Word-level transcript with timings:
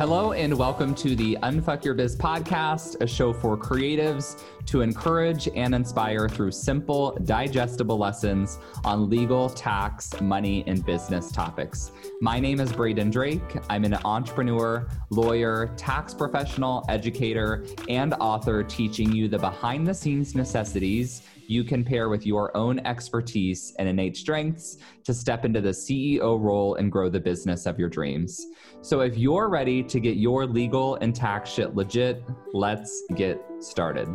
Hello, 0.00 0.32
and 0.32 0.56
welcome 0.56 0.94
to 0.94 1.14
the 1.14 1.36
Unfuck 1.42 1.84
Your 1.84 1.92
Biz 1.92 2.16
podcast, 2.16 2.98
a 3.02 3.06
show 3.06 3.34
for 3.34 3.54
creatives 3.54 4.42
to 4.64 4.80
encourage 4.80 5.46
and 5.54 5.74
inspire 5.74 6.26
through 6.26 6.52
simple, 6.52 7.18
digestible 7.24 7.98
lessons 7.98 8.58
on 8.82 9.10
legal, 9.10 9.50
tax, 9.50 10.18
money, 10.22 10.64
and 10.66 10.86
business 10.86 11.30
topics. 11.30 11.92
My 12.22 12.40
name 12.40 12.60
is 12.60 12.72
Braden 12.72 13.10
Drake. 13.10 13.58
I'm 13.68 13.84
an 13.84 13.98
entrepreneur, 14.06 14.88
lawyer, 15.10 15.70
tax 15.76 16.14
professional, 16.14 16.82
educator, 16.88 17.66
and 17.90 18.14
author 18.14 18.62
teaching 18.62 19.12
you 19.12 19.28
the 19.28 19.38
behind 19.38 19.86
the 19.86 19.92
scenes 19.92 20.34
necessities 20.34 21.24
you 21.50 21.64
can 21.64 21.84
pair 21.84 22.08
with 22.08 22.24
your 22.24 22.56
own 22.56 22.78
expertise 22.86 23.74
and 23.80 23.88
innate 23.88 24.16
strengths 24.16 24.78
to 25.02 25.12
step 25.12 25.44
into 25.44 25.60
the 25.60 25.70
CEO 25.70 26.40
role 26.40 26.76
and 26.76 26.92
grow 26.92 27.08
the 27.08 27.18
business 27.18 27.66
of 27.66 27.76
your 27.76 27.88
dreams. 27.88 28.46
So, 28.82 29.00
if 29.00 29.18
you're 29.18 29.48
ready 29.48 29.82
to 29.82 29.98
get 29.98 30.16
your 30.16 30.46
legal 30.46 30.94
and 31.00 31.12
tax 31.12 31.50
shit 31.50 31.74
legit, 31.74 32.22
let's 32.52 33.02
get 33.16 33.40
started. 33.58 34.06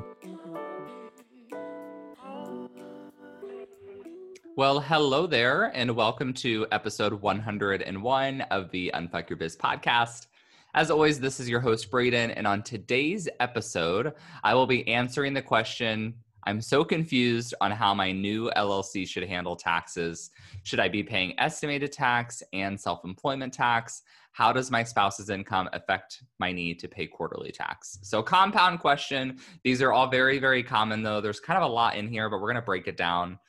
Well, 4.55 4.79
hello 4.79 5.27
there, 5.27 5.73
and 5.75 5.93
welcome 5.93 6.31
to 6.35 6.65
episode 6.71 7.11
101 7.11 8.41
of 8.43 8.71
the 8.71 8.91
Unfuck 8.93 9.29
Your 9.29 9.35
Biz 9.35 9.57
podcast. 9.57 10.27
As 10.73 10.89
always, 10.89 11.19
this 11.19 11.41
is 11.41 11.49
your 11.49 11.59
host, 11.59 11.91
Braden, 11.91 12.31
and 12.31 12.47
on 12.47 12.63
today's 12.63 13.27
episode, 13.41 14.13
I 14.41 14.53
will 14.53 14.67
be 14.67 14.87
answering 14.87 15.33
the 15.33 15.41
question 15.41 16.13
I'm 16.45 16.61
so 16.61 16.83
confused 16.83 17.55
on 17.59 17.71
how 17.71 17.93
my 17.93 18.11
new 18.11 18.51
LLC 18.55 19.07
should 19.07 19.27
handle 19.27 19.55
taxes. 19.55 20.29
Should 20.63 20.79
I 20.79 20.87
be 20.87 21.01
paying 21.01 21.33
estimated 21.39 21.91
tax 21.91 22.43
and 22.53 22.79
self 22.79 23.03
employment 23.03 23.53
tax? 23.53 24.03
How 24.31 24.51
does 24.51 24.69
my 24.69 24.83
spouse's 24.83 25.29
income 25.29 25.69
affect 25.73 26.23
my 26.39 26.51
need 26.51 26.77
to 26.79 26.87
pay 26.87 27.07
quarterly 27.07 27.51
tax? 27.51 27.97
So, 28.03 28.21
compound 28.21 28.79
question. 28.79 29.39
These 29.63 29.81
are 29.81 29.91
all 29.91 30.07
very, 30.07 30.37
very 30.39 30.61
common, 30.61 31.01
though. 31.01 31.21
There's 31.21 31.39
kind 31.39 31.57
of 31.57 31.69
a 31.69 31.73
lot 31.73 31.95
in 31.95 32.07
here, 32.07 32.29
but 32.29 32.37
we're 32.37 32.51
going 32.51 32.55
to 32.55 32.61
break 32.61 32.87
it 32.87 32.97
down 32.97 33.39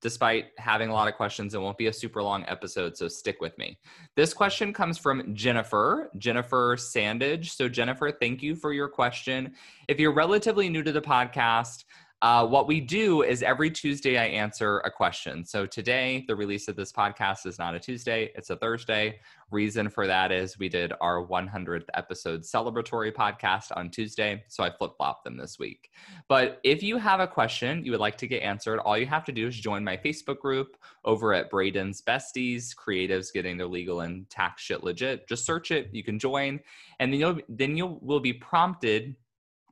despite 0.00 0.46
having 0.58 0.88
a 0.88 0.92
lot 0.92 1.08
of 1.08 1.14
questions. 1.14 1.54
It 1.54 1.60
won't 1.60 1.78
be 1.78 1.88
a 1.88 1.92
super 1.92 2.22
long 2.22 2.44
episode, 2.48 2.96
so 2.96 3.08
stick 3.08 3.40
with 3.40 3.56
me. 3.58 3.78
This 4.16 4.32
question 4.32 4.72
comes 4.72 4.98
from 4.98 5.34
Jennifer, 5.34 6.10
Jennifer 6.18 6.76
Sandage. 6.76 7.50
So, 7.50 7.68
Jennifer, 7.68 8.10
thank 8.10 8.42
you 8.42 8.56
for 8.56 8.72
your 8.72 8.88
question. 8.88 9.52
If 9.88 10.00
you're 10.00 10.12
relatively 10.12 10.68
new 10.68 10.82
to 10.82 10.92
the 10.92 11.02
podcast, 11.02 11.84
uh, 12.22 12.46
what 12.46 12.66
we 12.66 12.80
do 12.80 13.22
is 13.22 13.42
every 13.42 13.70
Tuesday 13.70 14.18
I 14.18 14.26
answer 14.26 14.80
a 14.80 14.90
question. 14.90 15.42
So 15.42 15.64
today, 15.64 16.24
the 16.28 16.36
release 16.36 16.68
of 16.68 16.76
this 16.76 16.92
podcast 16.92 17.46
is 17.46 17.58
not 17.58 17.74
a 17.74 17.80
Tuesday, 17.80 18.30
it's 18.34 18.50
a 18.50 18.56
Thursday. 18.56 19.20
Reason 19.50 19.88
for 19.88 20.06
that 20.06 20.30
is 20.30 20.58
we 20.58 20.68
did 20.68 20.92
our 21.00 21.26
100th 21.26 21.86
episode 21.94 22.42
celebratory 22.42 23.10
podcast 23.12 23.68
on 23.74 23.90
Tuesday. 23.90 24.44
So 24.48 24.62
I 24.62 24.70
flip 24.70 24.92
flopped 24.98 25.24
them 25.24 25.38
this 25.38 25.58
week. 25.58 25.90
But 26.28 26.60
if 26.62 26.82
you 26.82 26.98
have 26.98 27.20
a 27.20 27.26
question 27.26 27.84
you 27.84 27.90
would 27.92 28.00
like 28.00 28.18
to 28.18 28.26
get 28.26 28.42
answered, 28.42 28.80
all 28.80 28.98
you 28.98 29.06
have 29.06 29.24
to 29.24 29.32
do 29.32 29.46
is 29.46 29.58
join 29.58 29.82
my 29.82 29.96
Facebook 29.96 30.40
group 30.40 30.76
over 31.06 31.32
at 31.32 31.50
Braden's 31.50 32.02
Besties, 32.02 32.74
Creatives 32.76 33.32
Getting 33.32 33.56
Their 33.56 33.66
Legal 33.66 34.00
and 34.00 34.28
Tax 34.28 34.62
Shit 34.62 34.84
Legit. 34.84 35.26
Just 35.26 35.46
search 35.46 35.70
it, 35.70 35.88
you 35.92 36.04
can 36.04 36.18
join, 36.18 36.60
and 37.00 37.12
then 37.12 37.18
you'll 37.18 37.38
then 37.48 37.76
you 37.78 37.98
will 38.02 38.20
be 38.20 38.34
prompted 38.34 39.16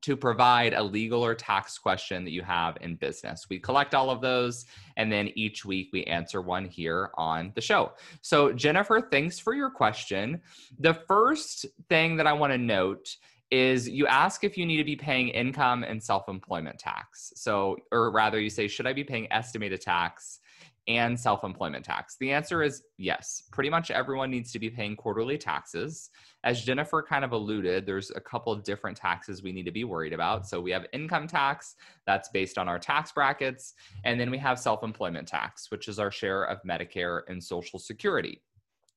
to 0.02 0.16
provide 0.16 0.74
a 0.74 0.82
legal 0.82 1.24
or 1.24 1.34
tax 1.34 1.78
question 1.78 2.24
that 2.24 2.30
you 2.30 2.42
have 2.42 2.77
in 2.80 2.96
business. 2.96 3.46
We 3.48 3.58
collect 3.58 3.94
all 3.94 4.10
of 4.10 4.20
those, 4.20 4.66
and 4.96 5.10
then 5.10 5.30
each 5.34 5.64
week 5.64 5.91
we 5.92 6.04
answer 6.04 6.41
one 6.41 6.64
here 6.64 7.10
on 7.16 7.52
the 7.54 7.60
show. 7.60 7.92
So, 8.22 8.52
Jennifer, 8.52 9.00
thanks 9.00 9.38
for 9.38 9.54
your 9.54 9.70
question. 9.70 10.41
The 10.78 10.94
first 10.94 11.66
thing 11.88 12.16
that 12.16 12.26
I 12.26 12.32
want 12.32 12.53
to 12.53 12.59
note 12.59 13.16
is 13.50 13.88
you 13.88 14.06
ask 14.06 14.44
if 14.44 14.59
you 14.59 14.66
need 14.66 14.76
to 14.76 14.84
be 14.84 14.97
paying 14.97 15.28
income 15.28 15.84
and 15.84 16.03
self 16.03 16.28
employment 16.28 16.78
tax. 16.78 17.32
So, 17.36 17.76
or 17.92 18.10
rather, 18.10 18.41
you 18.41 18.50
say, 18.50 18.69
should 18.69 18.86
I 18.86 18.92
be 18.92 19.04
paying 19.04 19.31
estimated 19.32 19.81
tax? 19.81 20.41
and 20.88 21.20
self 21.20 21.44
employment 21.44 21.84
tax? 21.84 22.16
The 22.19 22.32
answer 22.32 22.62
is 22.62 22.82
yes. 22.97 23.44
Pretty 23.53 23.70
much 23.70 23.91
everyone 23.91 24.31
needs 24.31 24.50
to 24.53 24.59
be 24.59 24.70
paying 24.70 24.97
quarterly 24.97 25.38
taxes. 25.38 26.10
As 26.44 26.64
Jennifer 26.64 27.03
kind 27.03 27.25
of 27.25 27.32
alluded, 27.32 27.84
there's 27.84 28.10
a 28.10 28.20
couple 28.20 28.53
of 28.53 28.64
different 28.64 28.97
taxes 28.97 29.42
we 29.42 29.53
need 29.53 29.65
to 29.65 29.70
be 29.70 29.84
worried 29.84 30.15
about. 30.15 30.47
So 30.47 30.60
we 30.60 30.70
have 30.70 30.86
income 30.92 31.26
tax, 31.26 31.76
that's 32.06 32.30
based 32.30 32.59
on 32.59 32.69
our 32.69 32.78
tax 32.78 33.12
brackets. 33.12 33.75
And 34.04 34.19
then 34.19 34.30
we 34.30 34.38
have 34.38 34.59
self 34.59 34.82
employment 34.82 35.28
tax, 35.28 35.70
which 35.70 35.88
is 35.88 35.98
our 35.98 36.10
share 36.10 36.44
of 36.44 36.62
Medicare 36.62 37.20
and 37.28 37.42
Social 37.42 37.78
Security. 37.78 38.41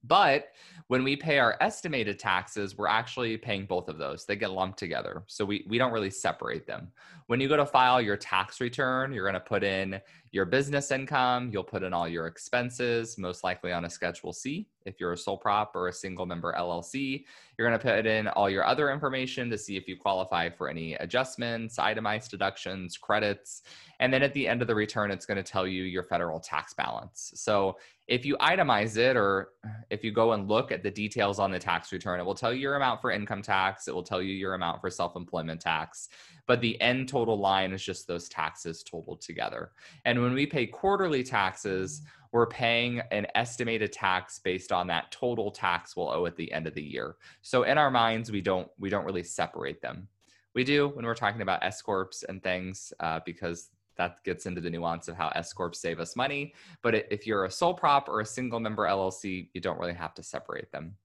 But 0.03 0.49
when 0.87 1.03
we 1.03 1.15
pay 1.15 1.39
our 1.39 1.57
estimated 1.61 2.19
taxes, 2.19 2.77
we're 2.77 2.87
actually 2.87 3.37
paying 3.37 3.65
both 3.65 3.87
of 3.87 3.97
those. 3.97 4.25
They 4.25 4.35
get 4.35 4.51
lumped 4.51 4.79
together. 4.79 5.23
So 5.27 5.45
we, 5.45 5.65
we 5.69 5.77
don't 5.77 5.93
really 5.93 6.09
separate 6.09 6.67
them. 6.67 6.91
When 7.27 7.39
you 7.39 7.47
go 7.47 7.55
to 7.55 7.65
file 7.65 8.01
your 8.01 8.17
tax 8.17 8.59
return, 8.59 9.13
you're 9.13 9.23
going 9.23 9.35
to 9.35 9.39
put 9.39 9.63
in 9.63 10.01
your 10.31 10.45
business 10.45 10.91
income, 10.91 11.49
you'll 11.51 11.63
put 11.63 11.83
in 11.83 11.93
all 11.93 12.07
your 12.07 12.27
expenses, 12.27 13.17
most 13.17 13.43
likely 13.43 13.73
on 13.73 13.83
a 13.83 13.89
Schedule 13.89 14.31
C. 14.31 14.67
If 14.85 14.99
you're 14.99 15.11
a 15.11 15.17
sole 15.17 15.37
prop 15.37 15.75
or 15.75 15.89
a 15.89 15.93
single 15.93 16.25
member 16.25 16.55
LLC, 16.57 17.25
you're 17.57 17.67
going 17.67 17.79
to 17.79 17.85
put 17.85 18.05
in 18.05 18.27
all 18.29 18.49
your 18.49 18.65
other 18.65 18.89
information 18.91 19.49
to 19.49 19.57
see 19.57 19.75
if 19.75 19.87
you 19.87 19.97
qualify 19.97 20.49
for 20.49 20.69
any 20.69 20.93
adjustments, 20.95 21.77
itemized 21.77 22.31
deductions, 22.31 22.97
credits. 22.97 23.63
And 23.99 24.11
then 24.11 24.23
at 24.23 24.33
the 24.33 24.47
end 24.47 24.61
of 24.61 24.67
the 24.67 24.73
return, 24.73 25.11
it's 25.11 25.25
going 25.25 25.37
to 25.37 25.43
tell 25.43 25.67
you 25.67 25.83
your 25.83 26.03
federal 26.03 26.39
tax 26.39 26.73
balance. 26.73 27.33
So 27.35 27.77
if 28.07 28.25
you 28.25 28.35
itemize 28.37 28.97
it 28.97 29.15
or 29.15 29.49
if 29.89 30.03
you 30.03 30.11
go 30.11 30.33
and 30.33 30.49
look 30.49 30.71
at 30.71 30.83
the 30.83 30.91
details 30.91 31.39
on 31.39 31.51
the 31.51 31.59
tax 31.59 31.93
return, 31.93 32.19
it 32.19 32.23
will 32.23 32.35
tell 32.35 32.51
you 32.51 32.59
your 32.59 32.75
amount 32.75 32.99
for 32.99 33.11
income 33.11 33.41
tax, 33.41 33.87
it 33.87 33.93
will 33.93 34.03
tell 34.03 34.21
you 34.21 34.33
your 34.33 34.53
amount 34.53 34.81
for 34.81 34.89
self 34.89 35.15
employment 35.15 35.61
tax, 35.61 36.09
but 36.45 36.59
the 36.61 36.79
end 36.81 37.07
total 37.07 37.39
line 37.39 37.71
is 37.71 37.81
just 37.81 38.07
those 38.07 38.27
taxes 38.27 38.83
totaled 38.83 39.21
together. 39.21 39.71
And 40.03 40.20
when 40.23 40.33
we 40.33 40.45
pay 40.45 40.65
quarterly 40.65 41.23
taxes, 41.23 42.01
we're 42.31 42.47
paying 42.47 43.01
an 43.11 43.27
estimated 43.35 43.91
tax 43.91 44.39
based 44.39 44.71
on 44.71 44.87
that 44.87 45.11
total 45.11 45.51
tax 45.51 45.95
we'll 45.95 46.09
owe 46.09 46.25
at 46.25 46.37
the 46.37 46.51
end 46.51 46.65
of 46.65 46.73
the 46.73 46.81
year. 46.81 47.15
So 47.41 47.63
in 47.63 47.77
our 47.77 47.91
minds, 47.91 48.31
we 48.31 48.41
don't 48.41 48.69
we 48.79 48.89
don't 48.89 49.05
really 49.05 49.23
separate 49.23 49.81
them. 49.81 50.07
We 50.53 50.63
do 50.63 50.89
when 50.89 51.05
we're 51.05 51.15
talking 51.15 51.41
about 51.41 51.63
S 51.63 51.81
corps 51.81 52.23
and 52.27 52.41
things 52.41 52.93
uh, 52.99 53.19
because 53.25 53.69
that 53.97 54.23
gets 54.23 54.45
into 54.45 54.61
the 54.61 54.69
nuance 54.69 55.07
of 55.07 55.15
how 55.15 55.29
S 55.35 55.53
corps 55.53 55.73
save 55.73 55.99
us 55.99 56.15
money. 56.15 56.53
But 56.81 56.95
if 57.11 57.27
you're 57.27 57.45
a 57.45 57.51
sole 57.51 57.73
prop 57.73 58.09
or 58.09 58.21
a 58.21 58.25
single 58.25 58.59
member 58.59 58.83
LLC, 58.83 59.49
you 59.53 59.61
don't 59.61 59.79
really 59.79 59.93
have 59.93 60.13
to 60.15 60.23
separate 60.23 60.71
them. 60.71 60.95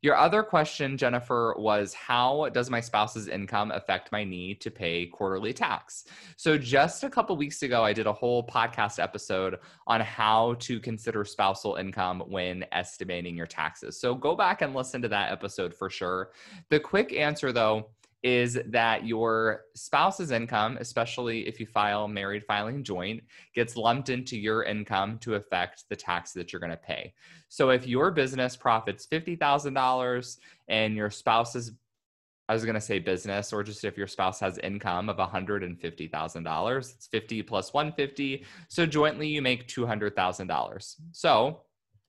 Your 0.00 0.16
other 0.16 0.42
question, 0.42 0.96
Jennifer, 0.98 1.54
was 1.56 1.94
how 1.94 2.48
does 2.52 2.68
my 2.68 2.80
spouse's 2.80 3.28
income 3.28 3.70
affect 3.70 4.10
my 4.10 4.24
need 4.24 4.60
to 4.62 4.70
pay 4.70 5.06
quarterly 5.06 5.52
tax? 5.52 6.04
So, 6.36 6.58
just 6.58 7.04
a 7.04 7.10
couple 7.10 7.36
weeks 7.36 7.62
ago, 7.62 7.84
I 7.84 7.92
did 7.92 8.08
a 8.08 8.12
whole 8.12 8.44
podcast 8.44 9.00
episode 9.00 9.58
on 9.86 10.00
how 10.00 10.54
to 10.60 10.80
consider 10.80 11.24
spousal 11.24 11.76
income 11.76 12.24
when 12.26 12.64
estimating 12.72 13.36
your 13.36 13.46
taxes. 13.46 14.00
So, 14.00 14.14
go 14.14 14.34
back 14.34 14.62
and 14.62 14.74
listen 14.74 15.00
to 15.02 15.08
that 15.08 15.30
episode 15.30 15.72
for 15.72 15.88
sure. 15.88 16.32
The 16.68 16.80
quick 16.80 17.12
answer, 17.12 17.52
though, 17.52 17.90
is 18.22 18.58
that 18.66 19.06
your 19.06 19.62
spouse's 19.74 20.30
income, 20.30 20.76
especially 20.80 21.46
if 21.48 21.58
you 21.58 21.66
file 21.66 22.06
married 22.06 22.44
filing 22.44 22.84
joint, 22.84 23.22
gets 23.54 23.76
lumped 23.76 24.08
into 24.08 24.36
your 24.36 24.62
income 24.62 25.18
to 25.18 25.34
affect 25.34 25.84
the 25.88 25.96
tax 25.96 26.32
that 26.32 26.52
you're 26.52 26.60
going 26.60 26.70
to 26.70 26.76
pay. 26.76 27.12
So 27.48 27.70
if 27.70 27.86
your 27.86 28.10
business 28.10 28.56
profits 28.56 29.06
$50,000 29.06 30.36
and 30.68 30.94
your 30.94 31.10
spouse's 31.10 31.72
I 32.48 32.54
was 32.54 32.64
going 32.64 32.74
to 32.74 32.80
say 32.80 32.98
business, 32.98 33.52
or 33.52 33.62
just 33.62 33.84
if 33.84 33.96
your 33.96 34.08
spouse 34.08 34.40
has 34.40 34.58
income 34.58 35.08
of 35.08 35.16
$150,000, 35.16 36.78
it's 36.78 37.06
50 37.06 37.42
plus 37.42 37.72
150. 37.72 38.44
So 38.68 38.84
jointly 38.84 39.28
you 39.28 39.40
make 39.40 39.68
$200,000. 39.68 40.96
So 41.12 41.60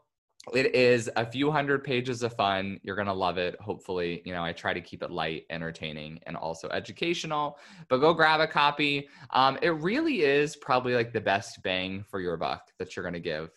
It 0.54 0.76
is 0.76 1.10
a 1.16 1.26
few 1.26 1.50
hundred 1.50 1.82
pages 1.82 2.22
of 2.22 2.32
fun. 2.34 2.78
You're 2.84 2.94
going 2.94 3.08
to 3.08 3.12
love 3.12 3.36
it. 3.36 3.60
Hopefully, 3.60 4.22
you 4.24 4.32
know, 4.32 4.44
I 4.44 4.52
try 4.52 4.72
to 4.72 4.80
keep 4.80 5.02
it 5.02 5.10
light, 5.10 5.44
entertaining, 5.50 6.20
and 6.24 6.36
also 6.36 6.68
educational. 6.68 7.58
But 7.88 7.98
go 7.98 8.14
grab 8.14 8.40
a 8.40 8.46
copy. 8.46 9.08
Um, 9.30 9.58
it 9.60 9.70
really 9.70 10.22
is 10.22 10.54
probably 10.54 10.94
like 10.94 11.12
the 11.12 11.20
best 11.20 11.64
bang 11.64 12.04
for 12.08 12.20
your 12.20 12.36
buck 12.36 12.70
that 12.78 12.94
you're 12.94 13.02
going 13.02 13.14
to 13.14 13.20
give 13.20 13.50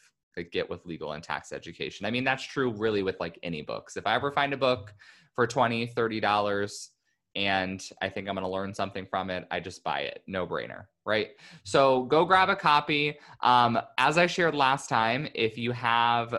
get 0.52 0.70
with 0.70 0.86
legal 0.86 1.14
and 1.14 1.24
tax 1.24 1.52
education. 1.52 2.06
I 2.06 2.12
mean, 2.12 2.24
that's 2.24 2.44
true 2.44 2.72
really 2.72 3.04
with 3.04 3.20
like 3.20 3.40
any 3.44 3.62
books. 3.62 3.98
If 3.98 4.08
I 4.08 4.16
ever 4.16 4.32
find 4.32 4.54
a 4.54 4.58
book 4.58 4.94
for 5.36 5.48
20, 5.48 5.88
30 5.88 6.20
dollars 6.20 6.92
and 7.36 7.84
I 8.02 8.10
think 8.10 8.28
I'm 8.28 8.36
going 8.36 8.46
to 8.46 8.52
learn 8.52 8.74
something 8.74 9.06
from 9.06 9.30
it, 9.30 9.48
I 9.52 9.60
just 9.60 9.84
buy 9.84 10.02
it. 10.02 10.24
No 10.28 10.48
brainer, 10.48 10.86
right? 11.06 11.30
So 11.64 12.04
go 12.06 12.26
grab 12.26 12.50
a 12.50 12.56
copy. 12.56 13.18
Um, 13.42 13.80
as 13.98 14.18
I 14.18 14.26
shared 14.26 14.56
last 14.56 14.90
time, 14.90 15.28
if 15.36 15.58
you 15.58 15.72
have 15.72 16.36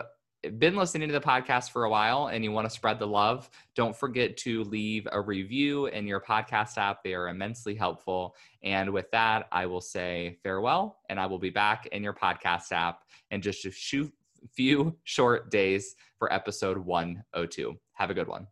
been 0.57 0.75
listening 0.75 1.07
to 1.07 1.13
the 1.13 1.21
podcast 1.21 1.69
for 1.71 1.83
a 1.83 1.89
while 1.89 2.27
and 2.27 2.43
you 2.43 2.51
want 2.51 2.67
to 2.67 2.73
spread 2.73 2.97
the 2.97 3.07
love, 3.07 3.49
don't 3.75 3.95
forget 3.95 4.37
to 4.37 4.63
leave 4.63 5.07
a 5.11 5.21
review 5.21 5.85
in 5.87 6.07
your 6.07 6.19
podcast 6.19 6.77
app. 6.77 7.03
They 7.03 7.13
are 7.13 7.29
immensely 7.29 7.75
helpful. 7.75 8.35
And 8.63 8.91
with 8.91 9.09
that, 9.11 9.47
I 9.51 9.67
will 9.67 9.81
say 9.81 10.37
farewell 10.41 10.99
and 11.09 11.19
I 11.19 11.27
will 11.27 11.39
be 11.39 11.51
back 11.51 11.87
in 11.91 12.03
your 12.03 12.13
podcast 12.13 12.71
app 12.71 13.01
in 13.29 13.41
just 13.41 13.65
a 13.65 13.71
few 13.71 14.95
short 15.03 15.51
days 15.51 15.95
for 16.17 16.33
episode 16.33 16.77
102. 16.77 17.75
Have 17.93 18.09
a 18.09 18.15
good 18.15 18.27
one. 18.27 18.47